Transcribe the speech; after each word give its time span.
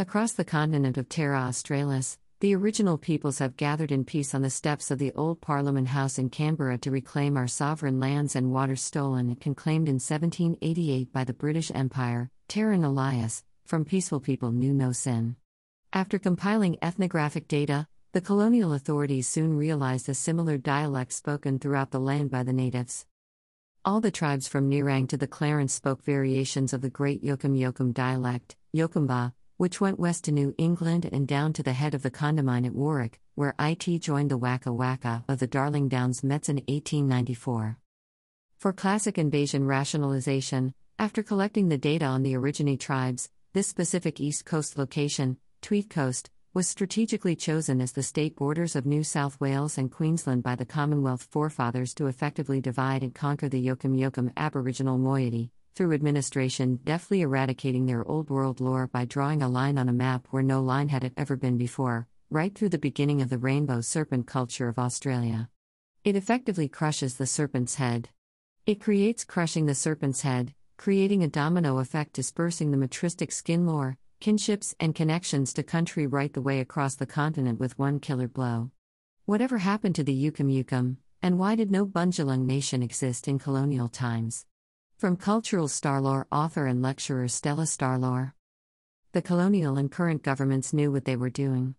Across 0.00 0.34
the 0.34 0.44
continent 0.44 0.96
of 0.96 1.08
Terra 1.08 1.40
Australis, 1.40 2.18
the 2.38 2.54
original 2.54 2.98
peoples 2.98 3.40
have 3.40 3.56
gathered 3.56 3.90
in 3.90 4.04
peace 4.04 4.32
on 4.32 4.42
the 4.42 4.48
steps 4.48 4.92
of 4.92 5.00
the 5.00 5.10
old 5.14 5.40
Parliament 5.40 5.88
House 5.88 6.20
in 6.20 6.30
Canberra 6.30 6.78
to 6.78 6.92
reclaim 6.92 7.36
our 7.36 7.48
sovereign 7.48 7.98
lands 7.98 8.36
and 8.36 8.52
waters 8.52 8.80
stolen 8.80 9.36
and 9.44 9.56
claimed 9.56 9.88
in 9.88 9.94
1788 9.94 11.12
by 11.12 11.24
the 11.24 11.32
British 11.32 11.72
Empire, 11.74 12.30
Terra 12.46 12.78
Nullius, 12.78 13.42
from 13.66 13.84
peaceful 13.84 14.20
people 14.20 14.52
knew 14.52 14.72
no 14.72 14.92
sin. 14.92 15.34
After 15.92 16.20
compiling 16.20 16.78
ethnographic 16.80 17.48
data, 17.48 17.88
the 18.12 18.20
colonial 18.20 18.74
authorities 18.74 19.26
soon 19.26 19.56
realized 19.56 20.08
a 20.08 20.14
similar 20.14 20.58
dialect 20.58 21.12
spoken 21.12 21.58
throughout 21.58 21.90
the 21.90 21.98
land 21.98 22.30
by 22.30 22.44
the 22.44 22.52
natives. 22.52 23.04
All 23.84 24.00
the 24.00 24.12
tribes 24.12 24.46
from 24.46 24.70
Nerang 24.70 25.08
to 25.08 25.16
the 25.16 25.26
Clarence 25.26 25.74
spoke 25.74 26.04
variations 26.04 26.72
of 26.72 26.82
the 26.82 26.88
great 26.88 27.24
Yokum 27.24 27.58
Yokum 27.58 27.92
dialect, 27.92 28.54
Yokumba, 28.72 29.32
which 29.58 29.80
went 29.80 29.98
west 29.98 30.22
to 30.22 30.32
New 30.32 30.54
England 30.56 31.04
and 31.12 31.26
down 31.26 31.52
to 31.52 31.64
the 31.64 31.72
head 31.72 31.92
of 31.92 32.02
the 32.02 32.12
Condamine 32.12 32.64
at 32.64 32.74
Warwick, 32.74 33.20
where 33.34 33.56
IT 33.58 33.98
joined 33.98 34.30
the 34.30 34.36
Waka 34.36 34.72
Waka 34.72 35.24
of 35.28 35.40
the 35.40 35.48
Darling 35.48 35.88
Downs 35.88 36.22
Mets 36.22 36.48
in 36.48 36.56
1894. 36.68 37.76
For 38.56 38.72
classic 38.72 39.18
invasion 39.18 39.66
rationalization, 39.66 40.74
after 40.96 41.24
collecting 41.24 41.68
the 41.68 41.76
data 41.76 42.04
on 42.04 42.22
the 42.22 42.34
Aborigine 42.34 42.78
tribes, 42.78 43.30
this 43.52 43.66
specific 43.66 44.20
East 44.20 44.44
Coast 44.44 44.78
location, 44.78 45.38
Tweed 45.60 45.90
Coast, 45.90 46.30
was 46.54 46.68
strategically 46.68 47.34
chosen 47.34 47.80
as 47.80 47.92
the 47.92 48.02
state 48.04 48.36
borders 48.36 48.76
of 48.76 48.86
New 48.86 49.02
South 49.02 49.40
Wales 49.40 49.76
and 49.76 49.90
Queensland 49.90 50.44
by 50.44 50.54
the 50.54 50.64
Commonwealth 50.66 51.26
forefathers 51.30 51.94
to 51.94 52.06
effectively 52.06 52.60
divide 52.60 53.02
and 53.02 53.12
conquer 53.12 53.48
the 53.48 53.64
Yokum 53.64 53.98
Yokum 53.98 54.32
Aboriginal 54.36 54.98
moiety, 54.98 55.50
through 55.78 55.92
administration 55.92 56.80
deftly 56.82 57.20
eradicating 57.20 57.86
their 57.86 58.04
old 58.08 58.30
world 58.30 58.60
lore 58.60 58.88
by 58.88 59.04
drawing 59.04 59.40
a 59.40 59.48
line 59.48 59.78
on 59.78 59.88
a 59.88 59.92
map 59.92 60.26
where 60.32 60.42
no 60.42 60.60
line 60.60 60.88
had 60.88 61.12
ever 61.16 61.36
been 61.36 61.56
before, 61.56 62.08
right 62.30 62.52
through 62.52 62.68
the 62.68 62.76
beginning 62.76 63.22
of 63.22 63.30
the 63.30 63.38
rainbow 63.38 63.80
serpent 63.80 64.26
culture 64.26 64.68
of 64.68 64.76
Australia. 64.76 65.48
It 66.02 66.16
effectively 66.16 66.66
crushes 66.66 67.16
the 67.16 67.28
serpent's 67.28 67.76
head. 67.76 68.08
It 68.66 68.80
creates 68.80 69.22
crushing 69.22 69.66
the 69.66 69.74
serpent's 69.76 70.22
head, 70.22 70.52
creating 70.78 71.22
a 71.22 71.28
domino 71.28 71.78
effect 71.78 72.12
dispersing 72.12 72.72
the 72.72 72.88
matristic 72.88 73.32
skin 73.32 73.64
lore, 73.64 73.98
kinships, 74.18 74.74
and 74.80 74.96
connections 74.96 75.52
to 75.52 75.62
country 75.62 76.08
right 76.08 76.32
the 76.32 76.42
way 76.42 76.58
across 76.58 76.96
the 76.96 77.06
continent 77.06 77.60
with 77.60 77.78
one 77.78 78.00
killer 78.00 78.26
blow. 78.26 78.72
Whatever 79.26 79.58
happened 79.58 79.94
to 79.94 80.02
the 80.02 80.24
Yukum 80.24 80.52
Yukum, 80.52 80.96
and 81.22 81.38
why 81.38 81.54
did 81.54 81.70
no 81.70 81.86
Bundjalung 81.86 82.46
nation 82.46 82.82
exist 82.82 83.28
in 83.28 83.38
colonial 83.38 83.88
times? 83.88 84.44
From 84.98 85.16
cultural 85.16 85.68
Starlore 85.68 86.24
author 86.32 86.66
and 86.66 86.82
lecturer 86.82 87.28
Stella 87.28 87.66
Starlore. 87.66 88.32
The 89.12 89.22
colonial 89.22 89.78
and 89.78 89.92
current 89.92 90.24
governments 90.24 90.72
knew 90.72 90.90
what 90.90 91.04
they 91.04 91.14
were 91.14 91.30
doing. 91.30 91.76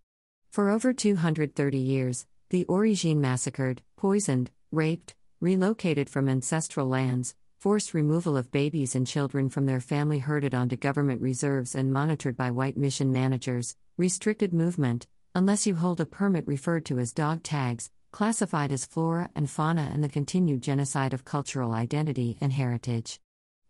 For 0.52 0.70
over 0.70 0.94
230 0.94 1.78
years, 1.78 2.26
the 2.50 2.64
Origine 2.68 3.20
massacred, 3.20 3.82
poisoned, 3.98 4.52
raped, 4.72 5.16
relocated 5.42 6.10
from 6.10 6.30
ancestral 6.30 6.88
lands, 6.88 7.36
forced 7.58 7.94
removal 7.94 8.38
of 8.38 8.54
babies 8.54 8.96
and 8.96 9.06
children 9.06 9.50
from 9.50 9.66
their 9.66 9.82
family 9.82 10.20
herded 10.20 10.56
onto 10.56 10.78
government 10.78 11.22
reserves 11.22 11.76
and 11.76 11.92
monitored 11.92 12.38
by 12.38 12.52
white 12.52 12.78
mission 12.78 13.12
managers, 13.12 13.76
restricted 13.98 14.54
movement, 14.54 15.08
unless 15.36 15.68
you 15.68 15.76
hold 15.76 16.00
a 16.00 16.06
permit 16.06 16.48
referred 16.48 16.86
to 16.86 17.00
as 17.00 17.12
dog 17.12 17.44
tags, 17.44 17.92
classified 18.12 18.72
as 18.72 18.86
flora 18.86 19.30
and 19.36 19.50
fauna, 19.50 19.90
and 19.94 20.04
the 20.04 20.10
continued 20.10 20.62
genocide 20.62 21.14
of 21.14 21.26
cultural 21.26 21.74
identity 21.74 22.38
and 22.42 22.54
heritage. 22.54 23.20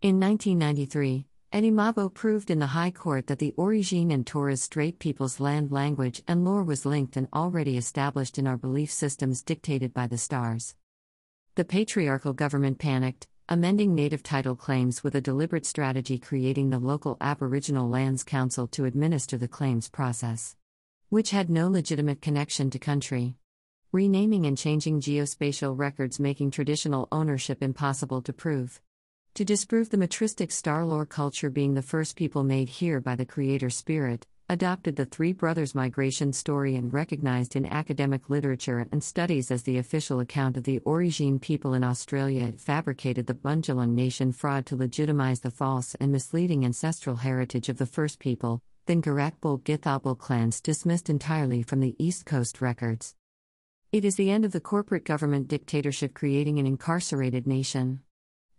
In 0.02 0.20
1993, 0.20 1.26
Eddie 1.52 1.72
Mabo 1.72 2.14
proved 2.14 2.52
in 2.52 2.60
the 2.60 2.68
High 2.68 2.92
Court 2.92 3.28
that 3.28 3.40
the 3.40 3.54
Origine 3.58 4.12
and 4.12 4.26
Torres 4.26 4.62
Strait 4.62 5.00
peoples' 5.00 5.40
land, 5.40 5.72
language, 5.72 6.22
and 6.28 6.46
lore 6.46 6.64
was 6.64 6.86
linked 6.86 7.18
and 7.18 7.28
already 7.34 7.76
established 7.76 8.38
in 8.38 8.46
our 8.46 8.56
belief 8.56 8.92
systems 8.92 9.42
dictated 9.42 9.94
by 9.94 10.06
the 10.06 10.18
stars. 10.18 10.76
The 11.56 11.66
patriarchal 11.66 12.34
government 12.34 12.78
panicked, 12.78 13.28
amending 13.50 13.96
native 13.96 14.22
title 14.22 14.56
claims 14.56 15.04
with 15.04 15.16
a 15.16 15.22
deliberate 15.22 15.66
strategy 15.66 16.20
creating 16.20 16.70
the 16.70 16.78
local 16.80 17.18
Aboriginal 17.20 17.90
Lands 17.90 18.24
Council 18.24 18.68
to 18.68 18.86
administer 18.86 19.38
the 19.38 19.48
claims 19.48 19.90
process, 19.90 20.56
which 21.10 21.32
had 21.32 21.50
no 21.50 21.68
legitimate 21.68 22.22
connection 22.22 22.70
to 22.70 22.78
country 22.78 23.36
renaming 23.92 24.46
and 24.46 24.56
changing 24.56 25.02
geospatial 25.02 25.76
records, 25.76 26.20
making 26.20 26.52
traditional 26.52 27.08
ownership 27.12 27.64
impossible 27.64 28.22
to 28.22 28.32
prove. 28.32 28.80
To 29.34 29.44
disprove 29.44 29.90
the 29.90 29.98
matristic 29.98 30.52
star 30.52 30.86
lore 30.86 31.08
culture 31.08 31.50
being 31.50 31.74
the 31.74 31.82
first 31.82 32.16
people 32.16 32.44
made 32.44 32.70
here 32.70 33.00
by 33.00 33.16
the 33.16 33.26
Creator 33.26 33.72
Spirit, 33.72 34.28
adopted 34.48 34.96
the 34.96 35.06
Three 35.06 35.34
Brothers 35.34 35.74
migration 35.74 36.34
story 36.34 36.76
and 36.76 36.94
recognized 36.94 37.56
in 37.56 37.66
academic 37.66 38.30
literature 38.30 38.88
and 38.92 39.04
studies 39.04 39.50
as 39.50 39.64
the 39.64 39.80
official 39.80 40.20
account 40.20 40.56
of 40.56 40.66
the 40.66 40.80
Origine 40.80 41.40
people 41.40 41.74
in 41.74 41.84
Australia, 41.84 42.46
it 42.46 42.60
fabricated 42.60 43.26
the 43.26 43.34
Bundjalung 43.34 43.96
nation 43.96 44.32
fraud 44.32 44.68
to 44.68 44.76
legitimize 44.76 45.40
the 45.40 45.52
false 45.52 45.96
and 46.00 46.12
misleading 46.12 46.64
ancestral 46.64 47.16
heritage 47.16 47.70
of 47.70 47.78
the 47.78 47.88
first 47.88 48.20
people, 48.20 48.62
then 48.86 49.02
Garakbul 49.02 49.62
Githarbul 49.62 50.18
clans 50.18 50.62
dismissed 50.62 51.10
entirely 51.10 51.64
from 51.64 51.80
the 51.80 51.96
East 51.98 52.26
Coast 52.26 52.62
records. 52.62 53.16
It 53.92 54.06
is 54.06 54.18
the 54.18 54.30
end 54.30 54.46
of 54.46 54.52
the 54.52 54.60
corporate 54.60 55.04
government 55.04 55.48
dictatorship 55.48 56.14
creating 56.14 56.60
an 56.60 56.68
incarcerated 56.68 57.48
nation. 57.48 58.02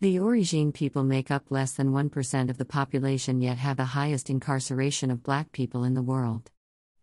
The 0.01 0.19
Origine 0.19 0.73
people 0.73 1.05
make 1.05 1.31
up 1.31 1.53
less 1.53 1.71
than 1.71 1.93
1% 1.93 2.51
of 2.51 2.59
the 2.59 2.65
population 2.65 3.41
yet 3.41 3.57
have 3.59 3.77
the 3.77 3.85
highest 3.85 4.29
incarceration 4.29 5.09
of 5.09 5.23
black 5.23 5.53
people 5.53 5.85
in 5.85 5.95
the 5.95 6.03
world. 6.03 6.51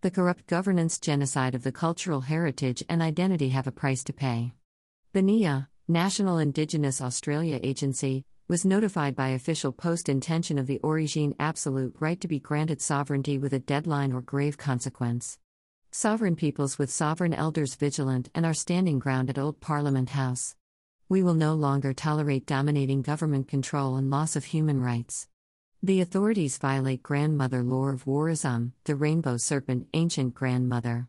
The 0.02 0.12
corrupt 0.12 0.46
governance 0.46 1.00
genocide 1.00 1.56
of 1.56 1.64
the 1.64 1.72
cultural 1.72 2.20
heritage 2.20 2.84
and 2.90 3.02
identity 3.02 3.48
have 3.50 3.66
a 3.66 3.72
price 3.72 4.04
to 4.04 4.12
pay. 4.12 4.52
The 5.14 5.22
NIA, 5.22 5.70
National 5.88 6.38
Indigenous 6.38 7.00
Australia 7.00 7.62
Agency, 7.64 8.26
was 8.50 8.66
notified 8.66 9.16
by 9.16 9.30
official 9.30 9.72
post 9.72 10.10
intention 10.10 10.58
of 10.58 10.68
the 10.68 10.80
Origine 10.80 11.34
absolute 11.40 11.96
right 12.02 12.20
to 12.20 12.28
be 12.28 12.42
granted 12.42 12.82
sovereignty 12.82 13.38
with 13.38 13.54
a 13.54 13.60
deadline 13.60 14.12
or 14.12 14.22
grave 14.22 14.58
consequence. 14.58 15.38
Sovereign 15.92 16.36
peoples 16.36 16.78
with 16.78 16.92
sovereign 16.92 17.34
elders 17.34 17.76
vigilant 17.76 18.30
and 18.36 18.46
are 18.46 18.54
standing 18.54 19.00
ground 19.00 19.30
at 19.30 19.40
Old 19.40 19.60
Parliament 19.60 20.10
House. 20.10 20.56
We 21.10 21.24
will 21.24 21.34
no 21.34 21.54
longer 21.54 21.94
tolerate 21.94 22.46
dominating 22.46 23.02
government 23.02 23.48
control 23.48 23.96
and 23.96 24.10
loss 24.10 24.36
of 24.36 24.46
human 24.46 24.82
rights. 24.82 25.28
The 25.82 26.02
authorities 26.02 26.58
violate 26.58 27.02
grandmother 27.02 27.64
lore 27.64 27.94
of 27.94 28.06
Warism, 28.06 28.74
the 28.84 28.96
rainbow 28.96 29.38
serpent, 29.38 29.88
ancient 29.94 30.34
grandmother. 30.34 31.08